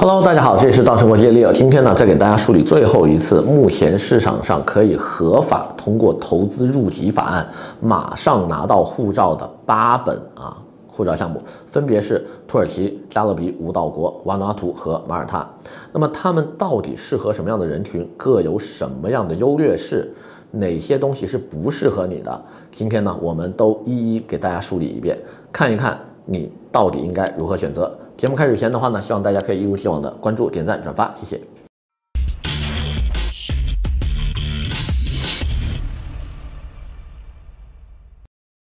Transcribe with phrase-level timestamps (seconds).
[0.00, 1.52] Hello，大家好，这里是稻盛国际 Leo。
[1.52, 7.44] 今天呢，再给大家梳理最后一次目前市场上可以合法通过投资入籍法案
[7.80, 10.56] 马上拿到护照的八本啊
[10.86, 15.44] 护照项目，分别是土耳其、加勒比五岛国、瓦努阿图和马耳他。
[15.92, 18.08] 那么他们到底适合什么样的人群？
[18.16, 20.08] 各有什么样的优劣势？
[20.52, 22.40] 哪些东西是不适合你的？
[22.70, 25.18] 今天呢，我们都一一给大家梳理一遍，
[25.50, 27.92] 看一看你到底应该如何选择。
[28.18, 31.40] 节目开始前的话呢，希望大家可以一如既往的关注、点赞、转发，谢谢。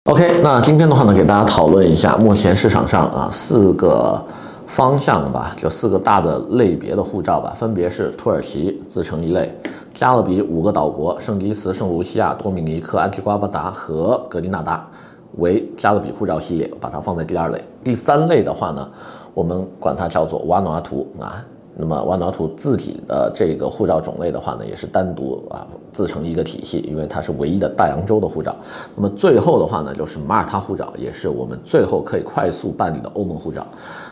[0.06, 4.20] OK，那今天的话呢，给大家讨论一下目前市场上啊四个
[4.66, 9.56] 方向吧，就四个大的类别的护照吧，分别是土耳其自成一类，
[9.94, 14.90] 加勒比五个岛国圣吉斯、圣卢西亚、多米尼克、安提瓜巴达和格林纳达
[15.38, 17.64] 为加勒比护照系列，把它放在第二类。
[17.84, 18.90] 第三类的话呢，
[19.34, 21.44] 我们管它叫做瓦努阿图啊，
[21.76, 28.56] 那么瓦努阿图自己的这个护照种类的话呢，也是单独啊自成一个体系，因为它是唯一的大洋洲的护照。
[28.96, 33.66] 那么最后的话呢，就是马耳他护照，也是我们最后可以快速办理的欧盟护照。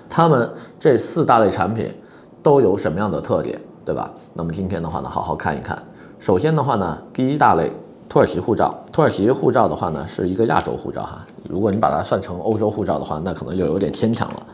[0.09, 1.93] 它们这四大类产品
[2.41, 4.11] 都有什么样的特点，对吧？
[4.33, 5.77] 那么今天的话呢，好好看一看。
[6.19, 7.71] 首先的话呢，第一大类。
[8.09, 11.25] 土耳其护照，土耳其护照的话呢，是一个亚洲护照哈。
[11.51, 14.47] 如果你把它算成欧洲护照的话，那可能又有点牵强了。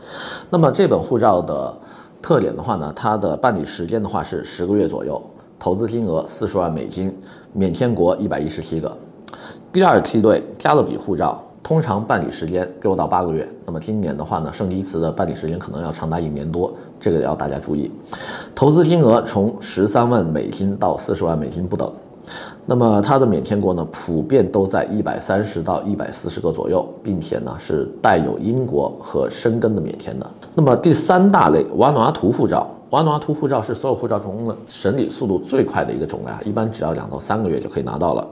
[0.50, 1.72] 那么这本护照的
[2.20, 5.22] 特点的话呢，它的办理时间的话是十个月左右，
[5.60, 7.16] 投资金额四十万美金，
[7.52, 8.94] 免签国一百一十七个。
[9.72, 13.48] 第二梯队加勒比护照，通常办理时间六到八个月。
[13.64, 17.90] 那么今年的话呢，圣基茨的办理时间可能要长达一年多，这个要大家注意。
[18.54, 21.92] 投资金额从十三万美金到四十万美金不等。
[22.66, 30.26] 那么它的免签国呢，普遍都在一百三十到一百四十个左右，并且呢是带有英国和申根的免签的。
[30.54, 38.26] 那么第三大类瓦努阿图护照，瓦努阿图护照是所有护照中的审理速度最快的一个种类啊，一般只要两到三个月就可以拿到了。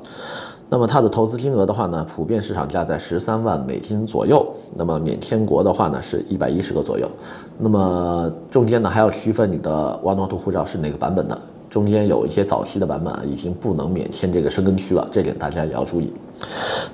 [0.68, 4.44] 那么它的投资金额的话呢，普遍市场价在十三万美金左右。
[4.74, 7.08] 那么免签国的话呢，是一百一十个左右。
[7.56, 11.38] 那么中间呢还要区分你的瓦努阿图护照是哪个版本的。
[11.68, 16.12] 中间有一些早期的版本啊，已经不能免签这个申根区了，这点大家也要注意。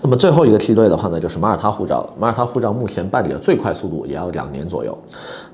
[0.00, 2.14] 那么最后一个梯队的话呢，就是马耳他护照了。
[2.18, 4.96] 马耳他护照目前办理的最快速度也要两年左右。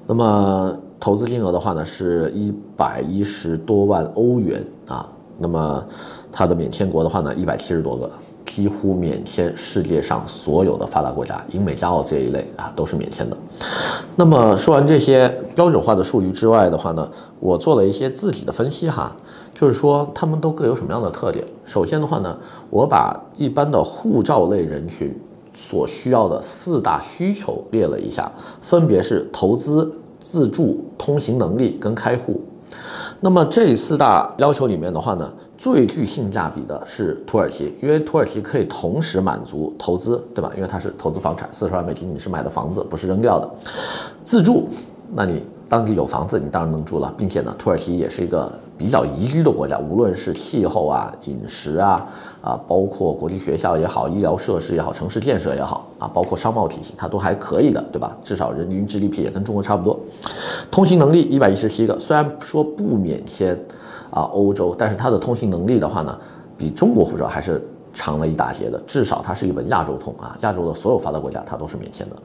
[0.07, 5.09] 那么投资金额的话呢，是一百一十多万欧元啊。
[5.39, 5.84] 那么
[6.33, 8.11] 它的免签国的话呢，一百七十多个。
[8.47, 13.37] 几乎免签世界上所有的发达国家，英美加澳这一类啊，都是免签的。
[14.19, 17.09] 那么说完这些标准化的术语之外的话呢，
[17.39, 19.17] 我做了一些自己的分析哈，
[19.55, 21.47] 就是说他们都各有什么样的特点。
[21.65, 22.37] 首先的话呢，
[22.69, 25.17] 我把一般的护照类人群
[25.55, 28.28] 所需要的四大需求列了一下，
[28.61, 32.41] 分别是投资、自助、通行能力跟开户。
[33.21, 40.53] 那么这四大要求里面的话呢，最具性价比的是土耳其，因为土耳其可以同时满足投资，对吧？
[40.55, 43.51] 因为它是投资房产，四十万美金你是买的房子，不是扔掉的。
[44.23, 44.69] 自住，
[45.13, 48.49] 那你当地有房子，你当然能住了，并且呢，土耳其也是一个
[48.79, 52.07] 比较宜居的国家，无论是气候啊、饮食啊、
[52.41, 58.17] 啊，包括国际学校也好、医疗设施也好、城市建设也好啊，包括商贸体系，它都还可以的，对吧？
[58.23, 59.99] 至少人均 GDP 也跟中国差不多。
[60.71, 63.59] 通行能力一百一十七个，虽然说不免签。
[64.11, 66.19] 啊，欧洲，但是它的通行能力的话呢，
[66.57, 68.79] 比中国护照还是长了一大截的。
[68.87, 72.17] 至少它是一本亚洲通啊，亚洲的所有发达国家它都是免签的，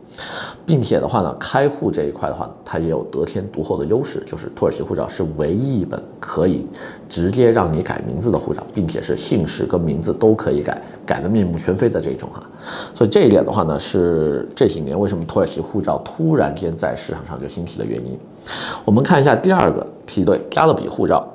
[0.66, 6.68] 并且的话呢，开户这一块的话，它也有得天独厚的优势，就是土耳其护照是唯一一本可以
[7.10, 12.44] 直接让你改名字的护照，并且是姓氏跟名字都可以改，改得面目全非的这种哈。
[12.94, 18.18] 所以这一点的话呢，是这几年为什么土耳其护照突然间在市场上就兴起的原因。
[18.86, 21.26] 我们看一下第二个梯队，加勒比护照。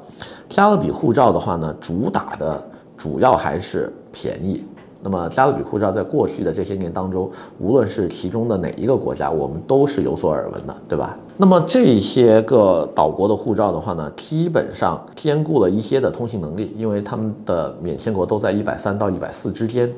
[0.59, 2.61] 加勒比护照的话呢，主打的
[2.97, 4.65] 主要还是便宜。
[5.01, 7.31] 那么加勒比护照在过去的这些年当中，
[7.61, 11.17] 无论是其中的哪一个国家，我们都是有所耳闻的，对吧？
[11.37, 19.89] 那么这些个岛国的护照的话呢，基本上兼顾了一些的通行能力，因为他们的免签国都在一百三到一百四之间，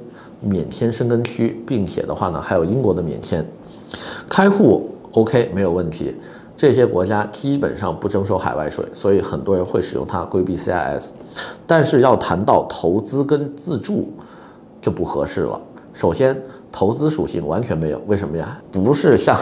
[0.43, 3.43] 免签申根区，并且的话呢，还有英国的免签，
[4.29, 6.15] 开户 OK 没有问题。
[6.61, 11.13] 这些国家基本上不征收海外税，所以很多人会使用它规避 CIS。
[11.67, 14.13] 但是要谈到投资跟自住，
[14.79, 15.59] 就不合适了。
[15.95, 16.39] 首先，
[16.71, 18.61] 投资属性完全没有，为什么呀？
[18.71, 19.35] 不是像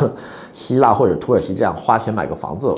[0.52, 2.72] 希腊或者土耳其这样花钱买个房子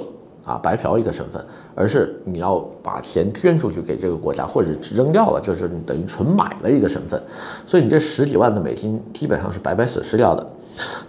[0.46, 1.44] 啊，白嫖一个身份，
[1.74, 7.22] 而是你要把钱捐出去给这个国家，或者扔掉了，就是你等于纯买了一个身份。
[7.66, 10.46] 所以你这十几万的美金基本上是白白损失掉的。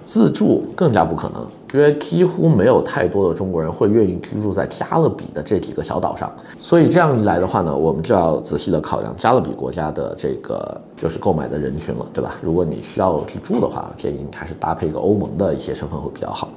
[0.05, 6.31] 自住更加不可能，因为几乎没有太多的中国人会愿意居住在加勒比的这几个小岛上。
[6.61, 12.35] 所以这样一来的话呢，我们就要仔细的考量加勒比国家的这个就是购买的人群了，对吧？
[12.41, 16.49] 如果你需要去住的话，建议你还是搭配一个欧盟的一些身份会比较好。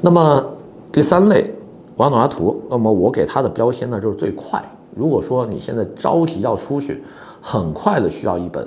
[0.00, 0.44] 那么
[0.90, 1.54] 第三类，
[1.96, 4.62] 瓦努阿图，那么我给它的标签呢就是最快。
[4.96, 7.02] 如果说你现在着急要出去，
[7.40, 8.66] 很快的需要一本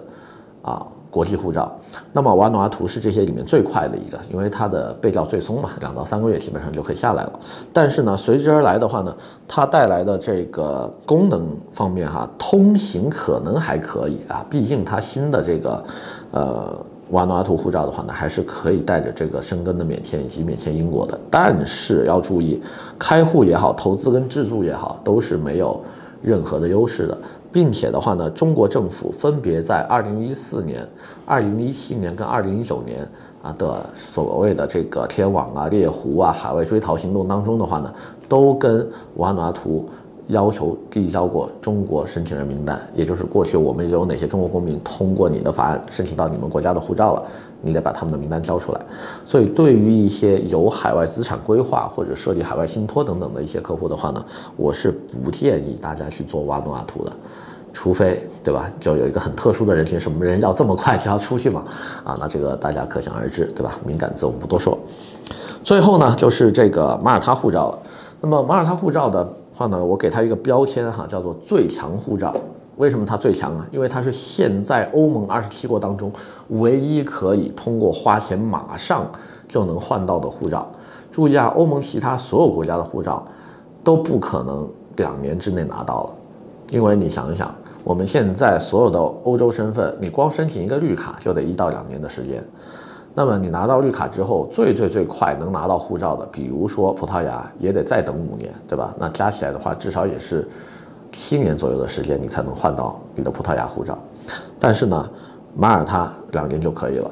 [0.61, 0.85] 啊。
[1.13, 1.71] 国际护照，
[2.11, 7.39] 那么瓦努阿图是这些里面最快的一个，因为它的备料最松嘛，两到三个月基本上就可以下来了。
[7.71, 9.15] 但是呢，随之而来的话呢，
[9.47, 15.83] 它带来的这个功能方面哈，通行可能还可以啊，毕竟它新的这个
[16.31, 16.75] 呃
[17.11, 21.19] 瓦努阿图护照的话呢，还是可以带着这个申根的免签以及免签英国的。
[21.29, 22.59] 但是要注意，
[22.97, 25.79] 开户也好，投资跟自住也好，都是没有
[26.23, 27.15] 任何的优势的。
[27.53, 30.85] 并且的话呢，中国政府分别在二零一四年、
[31.23, 33.07] 二零一七年跟二零一九年
[33.43, 37.93] 啊的所谓的这个天网啊、猎狐啊、海外追逃行动当中的话呢，
[38.27, 39.85] 都跟瓦努阿图
[40.27, 47.23] 要求递交过中国申请人名单，也就是过去我们有哪些中国公民通过你的法案申请到你们国家的护照了，
[47.61, 48.81] 你得把他们的名单交出来。
[49.25, 54.91] 所以，对于一些有海外资产规划或者设立海外信托等等的一些客户的话呢，我是
[55.23, 57.11] 不建议大家去做瓦努阿图的。
[57.73, 58.71] 除非，对吧？
[58.79, 61.65] 就有一个很特殊的人群，什么人要这么快就要出去嘛？
[62.03, 63.75] 啊，那这个大家可想而知，对吧？
[63.83, 64.77] 敏感字我们不多说。
[65.63, 67.79] 最后呢，就是这个马耳他护照了。
[68.21, 72.33] 那么马耳他护照的话呢，我给它一个标签哈，叫做最强护照。
[72.77, 73.65] 为什么它最强呢？
[73.71, 76.11] 因为它是现在欧盟二十七国当中
[76.49, 79.05] 唯一可以通过花钱马上
[79.47, 80.67] 就能换到的护照。
[81.11, 83.23] 注意啊，欧盟其他所有国家的护照
[83.83, 84.67] 都不可能
[84.97, 86.09] 两年之内拿到了，
[86.71, 87.53] 因为你想一想。
[87.83, 92.43] 我们现在所有的欧洲身份，你光申请一个绿卡就得一到两年的时间。
[93.13, 98.93] 那么你拿到绿卡之后，最最最快能拿到护照的，比如说葡萄牙，也得再等五年，对吧？
[98.97, 100.47] 那加起来的话，至少也是
[101.11, 103.97] 七年左右的时间，你才能换到你的葡萄牙护照。
[104.57, 105.09] 但是呢，
[105.55, 107.11] 马耳他两年就可以了。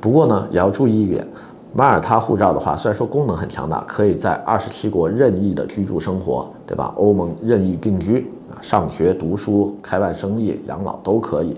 [0.00, 1.24] 不过呢，也要注意一点，
[1.72, 6.92] 马耳他护照的话，虽然说功能很强大，可以在二十七国任意的居住生活，对吧？
[6.96, 8.32] 欧盟任意定居。
[8.60, 11.56] 上学、读书、开办生意、养老都可以，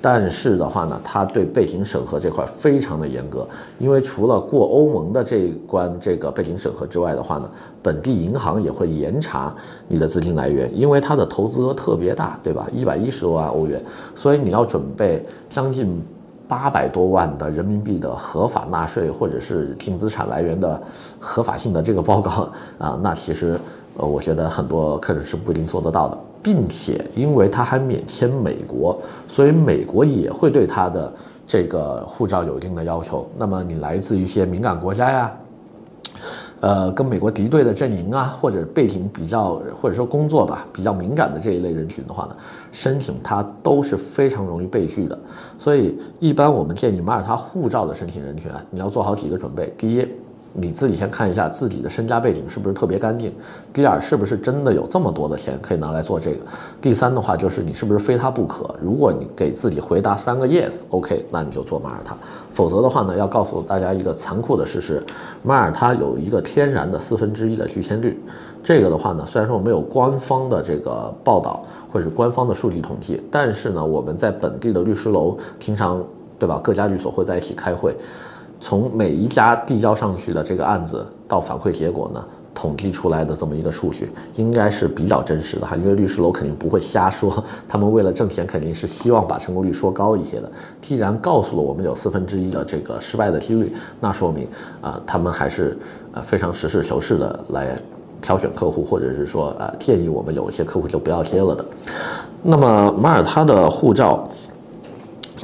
[0.00, 3.46] 但是的话呢，他对背景审核这块非常的严格，
[3.78, 7.50] 因为除了过欧盟的这一关这个背景审核之外的话呢，
[7.82, 9.54] 本地银行也会严查
[9.88, 12.66] 你的资金来源，因为它的投资额特别大，对吧？
[12.72, 13.82] 一百一十多万欧元，
[14.14, 16.00] 所以你要准备将近
[16.48, 20.80] 八百多万的人民币的合法纳税或者是净资产来源的
[21.18, 22.48] 合法性的这个报告
[22.78, 23.58] 啊，那其实
[23.96, 26.18] 呃，我觉得很多客人是不一定做得到的。
[26.46, 28.96] 并且，因为他还免签美国，
[29.26, 31.12] 所以美国也会对他的
[31.44, 33.28] 这个护照有一定的要求。
[33.36, 35.32] 那么，你来自一些敏感国家呀，
[36.60, 42.36] 呃，跟美国敌对的阵营啊，或者背景比较，或者说工作吧比较敏感的这一类人群的话呢，
[42.70, 45.18] 申请它都是非常容易被拒的。
[45.58, 49.74] 所以，一般我们建议马耳他护照的申请人群啊，你要做好几个准备。
[49.76, 50.06] 第一，
[50.58, 53.32] 你自己先看一下自己的身家背景是不是特别干净。
[53.72, 56.38] 第二，是不是真的有这么多的钱可以拿来做这个？
[56.80, 58.74] 第三的话，就是你是不是非他不可？
[58.80, 62.16] 如果你给自己回答三个 yes，OK，那你就做马耳他。
[62.52, 65.02] 否则的话呢，要告诉大家一个残酷的事实：
[65.42, 68.18] 马耳他有一个天然的四分之一的拒签率。
[68.62, 76.02] 这个的话呢，虽然说没有官方的这个报道或者是官方的数据统计，但是呢，我们在本地的律师楼平常
[76.38, 76.58] 对吧？
[76.64, 77.94] 各家律所会在一起开会。
[78.66, 85.76] 从每一家递交上去的这个案子到反馈结果呢，统计出来的这么一个数据，应该是比较真实的哈。
[85.76, 90.50] 因为律师楼肯定不会瞎说，他们为了挣钱，肯定是希望把成功率说高一些的。
[90.82, 94.48] 既然告诉了我们有四分之一的这个失败的几率，那说明
[94.80, 95.78] 啊、他们还是
[96.10, 97.78] 呃非常实事求是的来
[98.20, 101.64] 挑选客户，或者是说呃建议我们有一些客户就不要接了的。
[102.42, 104.28] 那么马耳他的护照。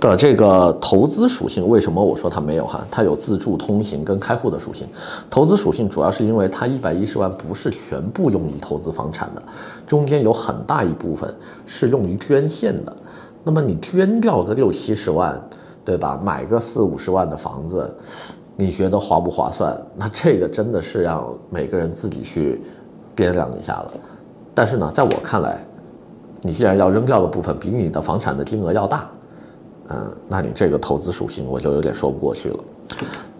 [0.03, 2.85] 的这个投资属性，为什么我说它没有哈？
[2.91, 4.89] 它有自助、通行跟开户的属性。
[5.31, 9.41] 投资属性主要是因为它一百一十万不是全部用于投资房产的，
[9.87, 11.33] 中间有很大一部分
[11.65, 12.93] 是用于捐献的。
[13.45, 15.41] 那么你捐掉个六七十万，
[15.85, 16.21] 对吧？
[16.21, 17.89] 买个四五十万的房子，
[18.57, 19.81] 你觉得划不划算？
[19.95, 22.61] 那这个真的是要每个人自己去
[23.15, 23.93] 掂量一下了。
[24.53, 25.65] 但是呢，在我看来，
[26.43, 29.09] 你既然要扔掉的部分比你的房产的金额要大。
[29.93, 32.59] 嗯，那你这个投资属性我就有点说不过去了。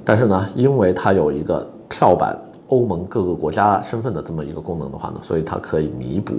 [0.05, 2.37] 但是呢，因为它有一个跳板
[2.69, 6.35] 欧盟各个国家身份的这么一个功能的话呢，所以它可以弥补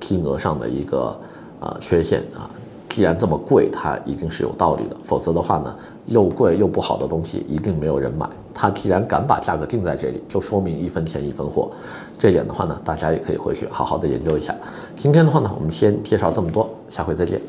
[0.00, 1.16] 金额上的一个
[1.60, 2.50] 呃缺陷啊。
[2.88, 5.74] 既然这么贵，它一定是有道理的，否则的话呢，
[6.06, 8.28] 又贵又不好的东西一定没有人买。
[8.52, 11.68] 它既然敢把价格定在这里，就说明一分钱一分货。
[12.18, 14.54] 这点的话呢，大家也可以回去好好的研究一下。
[14.94, 17.40] 今天的话呢，我们先介绍这么多，下回再见。